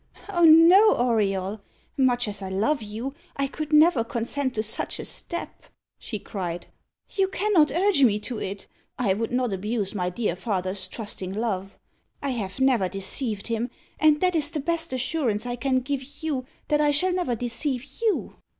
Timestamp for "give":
15.81-16.23